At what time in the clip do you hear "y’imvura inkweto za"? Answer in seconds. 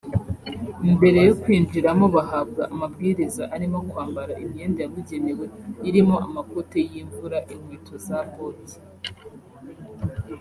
6.91-8.19